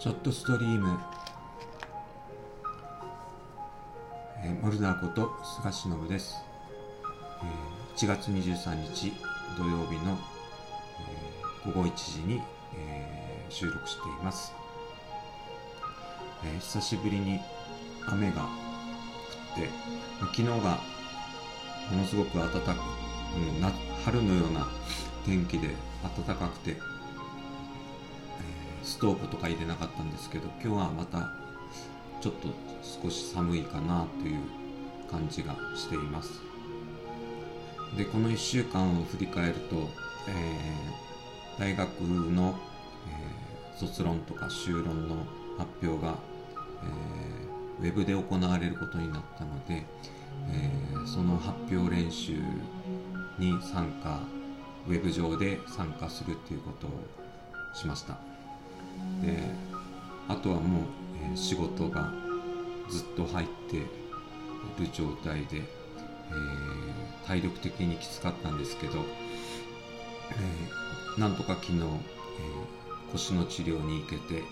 [0.00, 0.96] ショットストリーム、
[4.44, 6.36] えー、モルダーこと菅忍です、
[7.42, 9.12] えー、1月23日
[9.56, 10.16] 土曜日の、
[11.64, 12.40] えー、午後1時に、
[12.76, 14.52] えー、収録しています、
[16.44, 17.40] えー、久しぶりに
[18.06, 18.48] 雨が降っ
[19.56, 19.68] て
[20.20, 20.78] 昨日が
[21.90, 22.78] ものすごく暖かく、
[23.36, 23.72] うん、な
[24.04, 24.68] 春のような
[25.26, 25.70] 天気で
[26.16, 26.76] 暖かくて
[28.88, 31.30] ストーブとか入れなかったんですけど今日はまた
[32.22, 32.48] ちょっと
[33.02, 34.40] 少し寒いかなという
[35.10, 36.40] 感じがしています。
[37.96, 39.88] でこの1週間を振り返ると、
[40.26, 42.58] えー、大学の、
[43.08, 45.16] えー、卒論とか修論の
[45.58, 46.14] 発表が、
[47.80, 49.84] えー、ウェブで行われることになったので、
[50.50, 52.32] えー、その発表練習
[53.38, 54.20] に参加
[54.86, 56.90] ウェブ上で参加するっていうことを
[57.74, 58.37] しました。
[59.22, 59.38] で
[60.28, 60.82] あとはもう、
[61.24, 62.12] えー、仕事が
[62.88, 63.86] ずっと入っている
[64.92, 68.98] 状態で、えー、体力的にきつかったんですけど、
[70.30, 74.42] えー、なんとか昨日、えー、腰の治療に行けて、え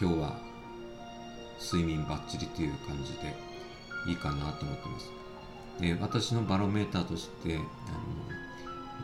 [0.00, 0.36] 今日は
[1.60, 3.34] 睡眠バッチリという感じで
[4.08, 5.10] いいかなと思ってます。
[5.80, 7.64] で私のバロメーターとしてあの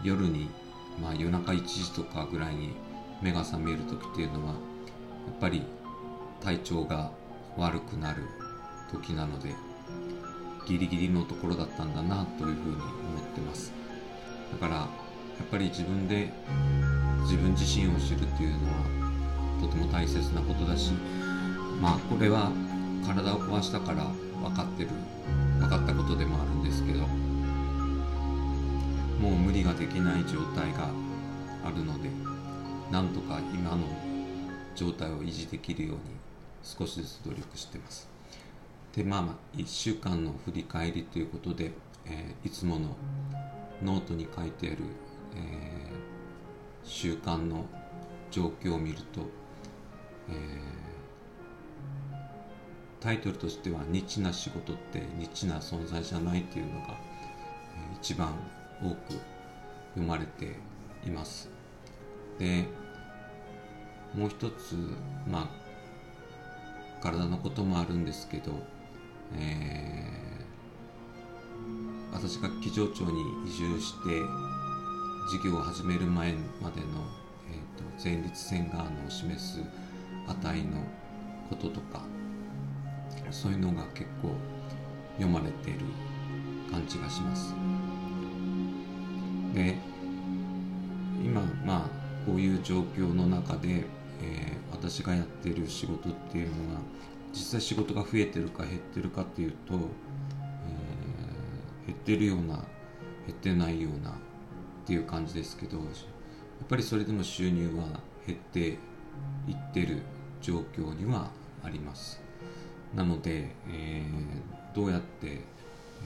[0.05, 0.49] 夜に、
[1.03, 2.75] まあ、夜中1時とかぐらいに
[3.23, 4.59] 目が覚める時っていうのはや
[5.33, 5.63] っぱり
[6.43, 7.11] 体調が
[7.57, 8.23] 悪くなる
[8.93, 9.55] 時なので
[10.67, 13.73] ギリギリのところだったんだなというふうに思ってます。
[14.53, 14.89] だからや
[15.43, 16.33] っぱり自分で
[17.23, 19.07] 自分自身を知るっていうのは
[19.61, 20.93] とても大切なことだし
[21.81, 22.51] まあこれは
[23.07, 24.05] 体を壊したから
[24.43, 24.91] 分かってる
[25.59, 27.01] 分かったことでもあるんですけど
[29.21, 30.89] もう無理ができない状態が
[31.65, 32.11] あるので
[32.91, 33.87] なんとか今の
[34.75, 36.01] 状態を維持できるように
[36.63, 38.09] 少しずつ努力してます。
[38.95, 41.73] でまあまあ1週間の振り返りということで、
[42.07, 42.97] えー、いつもの
[43.83, 44.79] ノートに書いてある、
[45.35, 47.67] えー、習慣の
[48.31, 49.21] 状況を見ると、
[50.31, 52.17] えー、
[53.01, 58.33] タイトルとしては「ニッチな仕事ってニッチな存在じゃない」というのが、えー、一番
[58.83, 59.13] 多く
[59.95, 60.57] 読まれて
[61.05, 61.56] います。
[62.39, 62.67] で
[64.15, 64.77] もう一つ
[65.29, 65.67] まあ
[67.03, 68.53] 体のこともあるんですけど、
[69.37, 74.21] えー、私が木城町に移住して
[75.31, 76.33] 事業を始める前
[76.63, 76.87] までの、
[77.51, 79.61] えーと、前立腺がんの示す
[80.27, 80.83] 値の
[81.51, 82.03] こととか
[83.31, 84.33] そういうのが結構
[85.17, 85.81] 読まれている
[86.71, 87.55] 感じがします。
[89.55, 89.77] で
[91.25, 91.96] 今まあ
[92.27, 93.85] こういう状況の中で
[94.23, 96.81] えー、私がやってる仕事っていうのは
[97.33, 102.65] 実際仕事が増えてるか減ってるかっていうと、えー、減ってるような減
[103.31, 104.15] ってないようなっ
[104.87, 105.87] ていう感じですけどやっ
[106.69, 110.03] ぱりそれでも収入は減っていってる
[110.41, 111.31] 状況には
[111.63, 112.21] あります。
[112.95, 115.41] なので、えー、どうやって、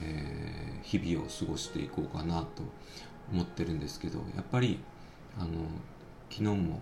[0.03, 2.63] えー、日々を過ごしていこうかなと
[3.33, 4.81] 思ってるんですけどやっぱり
[5.39, 5.49] あの
[6.31, 6.81] 昨日も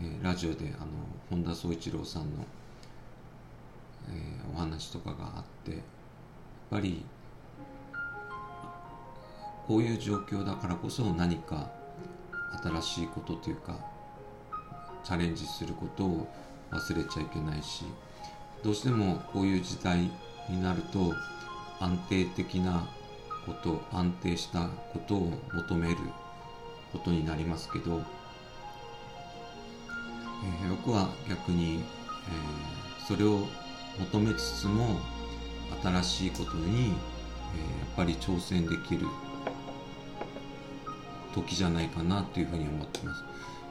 [0.00, 0.86] えー、ラジオであの
[1.28, 2.28] 本田宗一郎さんの、
[4.08, 5.80] えー、お話とかがあってやっ
[6.70, 7.04] ぱり
[9.66, 11.70] こういう状況だからこそ何か
[12.62, 13.78] 新しいことというか
[15.04, 16.28] チャレンジすることを
[16.70, 17.84] 忘れちゃいけないし
[18.62, 20.10] どうしてもこういう時代
[20.48, 21.14] になると
[21.80, 22.86] 安定的な
[23.44, 25.96] こと安定したことを求める
[26.92, 28.02] ことになりますけど
[30.42, 33.46] え、僕は逆に、えー、それを
[33.98, 35.00] 求めつつも
[35.82, 36.94] 新しいことに、えー、やっ
[37.96, 39.06] ぱり挑戦できる
[41.34, 43.24] 時じゃないかなというふうに思ってます。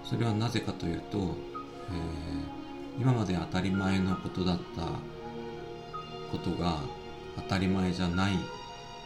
[0.04, 4.84] それはなぜかというと、えー、今まで当たり前のことだった
[6.32, 6.80] ことが
[7.36, 8.34] 当たり前じゃない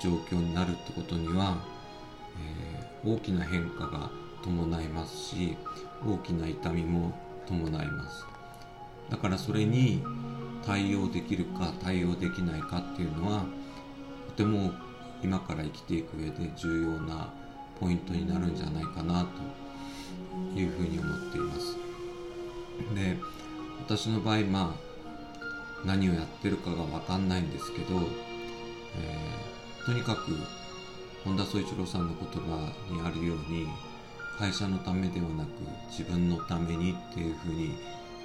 [0.01, 1.57] 状況になるってことには、
[3.03, 4.09] えー、大きな変化が
[4.43, 5.57] 伴いますし
[6.05, 7.13] 大きな痛みも
[7.47, 8.25] 伴います。
[9.09, 10.03] だからそれに
[10.65, 13.45] 対応できるか対応できないかっていうのは
[14.29, 14.71] とても
[15.23, 17.31] 今から生きていく上で重要な
[17.79, 19.27] ポイントになるんじゃないかな
[20.53, 21.77] というふうに思っています。
[22.95, 23.17] で
[23.79, 24.85] 私の場合まあ
[25.85, 27.99] 何をやってるかが分かんないんですけど、
[28.97, 30.31] えー、とにかく
[31.23, 33.67] 本田宗一郎さんの言葉にあるように
[34.37, 35.49] 会社のためではなく
[35.89, 37.75] 自分のためにっていうふうに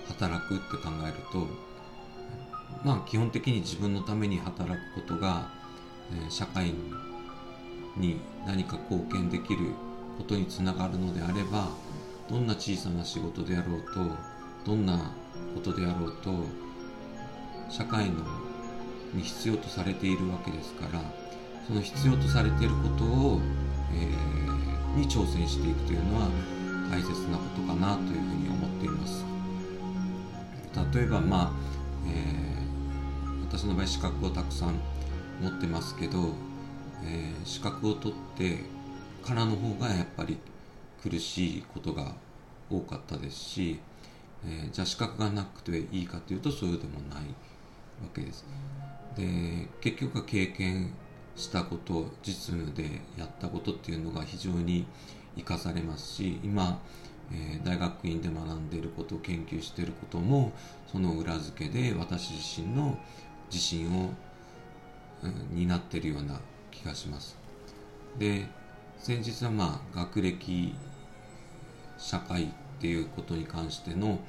[0.09, 1.47] 働くって考えると
[2.85, 5.51] まあ基本的に自分のために働くことが、
[6.27, 6.73] え、社会
[7.97, 9.67] に何か貢献できる
[10.19, 11.69] ことにつながるのであれば
[12.29, 14.01] どんな小さな仕事であろうと
[14.65, 15.13] どんな
[15.55, 16.45] ことであろうと
[17.69, 18.25] 社会の
[19.15, 21.03] に必要とされているわけですから
[21.67, 23.41] その必要とされていることを、
[23.93, 24.40] えー、
[24.97, 26.29] に挑戦していくというのは
[26.91, 29.25] 大切なことかなというふうに思っています
[30.95, 31.53] 例えばまあ、
[32.07, 34.75] えー、私の場合資格をたくさん
[35.41, 36.35] 持ってますけど、
[37.05, 38.59] えー、資格を取って
[39.23, 40.39] からの方がやっぱり
[41.03, 42.13] 苦しいことが
[42.71, 43.81] 多かったですし、
[44.47, 47.25] えー、じゃあ資格がなくていいかというとそうでもない
[48.03, 48.45] わけです。
[49.17, 50.93] で結局は経験
[51.41, 54.87] したこと実務でやったことっていうのが非常に
[55.37, 56.81] 生かされますし今、
[57.33, 60.53] えー、大学院で学んでいること研究していることも
[60.93, 62.99] その裏付けで私自身の
[63.51, 64.11] 自信を、
[65.23, 66.41] うん、担っているような
[66.71, 67.37] 気がします。
[68.19, 68.47] で
[68.99, 70.75] 先日はまあ学歴
[71.97, 72.49] 社会っ
[72.81, 74.21] ていうことに関しての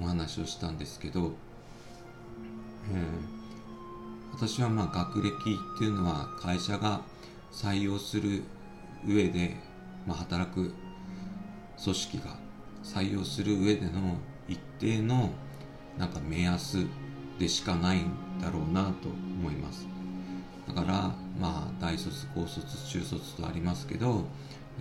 [0.00, 1.32] お話をしたんですけど、
[2.92, 3.33] えー、
[4.36, 5.30] 私はまあ学歴
[5.76, 7.02] っていうのは会社が
[7.52, 8.42] 採用する
[9.06, 9.56] 上で、
[10.08, 10.74] まあ、働く
[11.82, 12.36] 組織が
[12.82, 15.30] 採用する上での一定の
[15.96, 16.84] なんか目安
[17.38, 18.10] でしかないん
[18.42, 19.86] だろうなと思います。
[20.66, 24.24] だからまあ大卒高卒中卒とありますけど、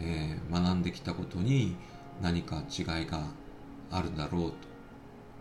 [0.02, 1.76] えー、学んできたことに
[2.24, 3.28] 何か違いが
[3.92, 4.73] あるだろうと。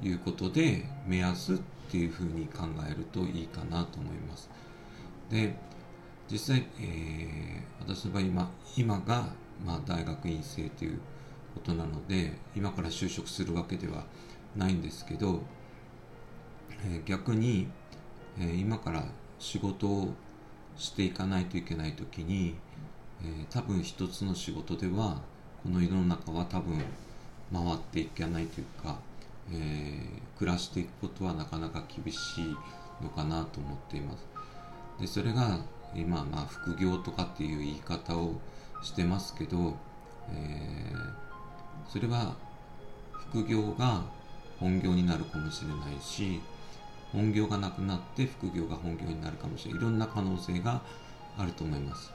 [0.03, 1.57] いうことで目安っ
[1.91, 4.49] ていうふうに考えるといいかなと思います。
[5.31, 5.57] で
[6.31, 9.27] 実際、えー、私の場合今今が、
[9.65, 11.01] まあ、大学院生という
[11.55, 14.05] ことなので今から就職するわけでは
[14.57, 15.43] ないんですけど、
[16.85, 17.69] えー、逆に、
[18.39, 19.05] えー、今から
[19.39, 20.15] 仕事を
[20.77, 22.55] していかないといけない時に、
[23.23, 25.21] えー、多分一つの仕事では
[25.63, 26.83] この世の中は多分
[27.53, 28.97] 回っていけないというか、
[29.51, 32.57] えー、暮らしていくことはなかなか厳しい
[33.03, 34.27] のかなと思っています。
[35.01, 35.59] でそれが
[35.95, 38.41] 今まあ副業とかっていう言い方を
[38.83, 39.77] してますけど、
[40.31, 42.35] えー、それは
[43.31, 44.05] 副業が
[44.59, 46.41] 本業になるかもしれないし
[47.13, 49.81] 本業がなくなって副業が本業になるかもしれない。
[49.81, 50.81] いろんな可能性が
[51.37, 52.11] あると思います。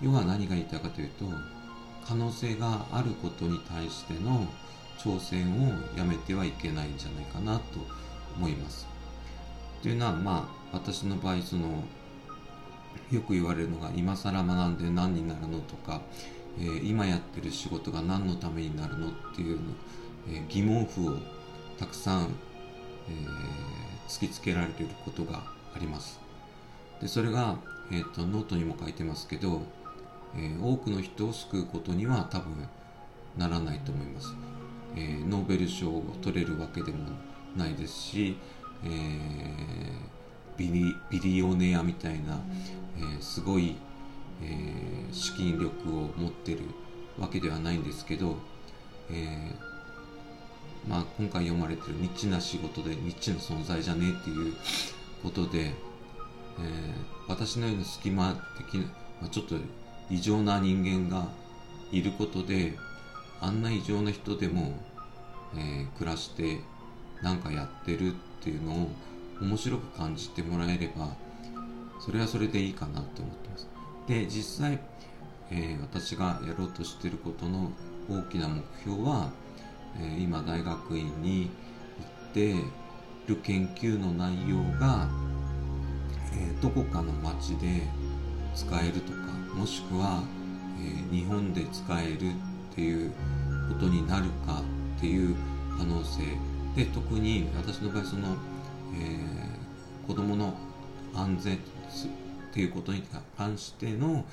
[0.00, 1.26] 要は何が言いたいかというと
[2.06, 4.46] 可能性があることに対しての
[5.02, 7.62] 挑戦をやめてはいけないんじゃないかなと
[8.36, 8.86] 思います。
[9.82, 11.82] というのはまあ私の場合その
[13.10, 16.00] よく言われるのが今更学んで何になるのとか、
[16.58, 19.62] えー、今やってる仕事が何のためになるのっていうの、
[20.28, 21.16] えー、疑問符を
[21.78, 22.28] たくさん、
[23.08, 25.42] えー、突きつけられていることが
[25.74, 26.20] あります。
[27.00, 27.56] でそれが、
[27.90, 29.62] えーとノートにも書いてますけど
[30.36, 32.68] え、多くの人を救うことには多分
[33.36, 34.34] ならないと思います、
[34.96, 36.98] えー、ノーベル賞を取れるわけでも
[37.56, 38.36] ないですし、
[38.84, 38.90] えー、
[40.56, 42.40] ビリビリオネアみたいな、
[42.98, 43.76] えー、すごい、
[44.42, 46.60] えー、資金力を持ってる
[47.18, 48.36] わけではないんですけど、
[49.10, 49.72] えー
[50.88, 54.54] まあ、今回読まれてるニッチな仕事でニッチな存在じゃねえっていう
[55.22, 55.74] ことで、えー、
[57.28, 58.86] 私のような隙間的な、
[59.20, 59.54] まあ、ちょっと
[60.10, 61.28] 異常な人間が
[61.92, 62.74] いることで
[63.42, 64.72] あんな異常な人でも、
[65.56, 66.60] えー、暮らして
[67.22, 68.88] 何かやってるっていうのを
[69.40, 71.08] 面白く感じてもらえれば
[71.98, 73.68] それはそれでいいかなと思ってます。
[74.06, 74.80] で実際、
[75.50, 77.72] えー、私がやろうとしてることの
[78.08, 79.30] 大きな目標は、
[80.00, 81.48] えー、今大学院に行
[82.30, 82.54] って
[83.26, 85.08] る研究の内容が、
[86.34, 87.82] えどこかの町で
[88.54, 89.18] 使えるとか
[89.54, 90.24] もしくは、
[90.80, 92.32] えー、日本で使える
[92.72, 93.12] っていう
[93.68, 94.62] ことになるか
[94.96, 95.36] っていう
[95.76, 96.22] 可能性。
[96.74, 98.28] で特に私の場合その、
[98.94, 100.54] えー、子どもの
[101.14, 101.58] 安全っ
[102.50, 103.02] ていうことに
[103.36, 104.24] 関しての、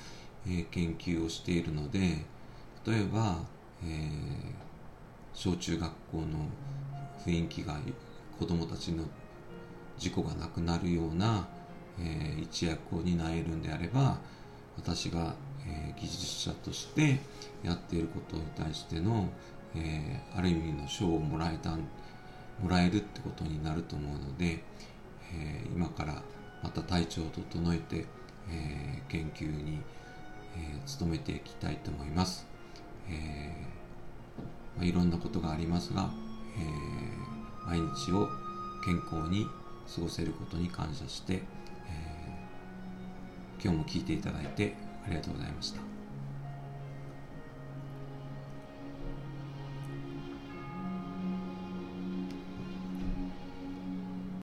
[0.46, 1.98] えー、研究をしているので
[2.86, 3.36] 例えば、
[3.84, 4.08] えー、
[5.34, 6.24] 小中学校の
[7.26, 7.76] 雰囲気が
[8.38, 9.04] 子どもたちの
[9.98, 11.46] 事故がなくなるような、
[12.00, 14.16] えー、一役を担えるんであれば
[14.78, 15.34] 私が、
[15.66, 17.18] えー、技術者として
[17.62, 19.28] やっていることに対しての、
[19.74, 24.62] えー、ある意味の賞をもらえたもらえるってことになると思うので、
[25.32, 26.22] えー、今から
[26.62, 28.04] また体調を整えて、
[28.50, 29.80] えー、研究に、
[30.56, 32.46] えー、努めていきたいと思います、
[33.08, 33.80] えー
[34.76, 36.10] まあ、いろんなことがありますが、
[36.58, 38.28] えー、毎日を
[38.84, 39.46] 健康に
[39.94, 44.74] 過ごせることに感謝して、えー、今日も聞いていただいて
[45.10, 45.89] ありがとうございました。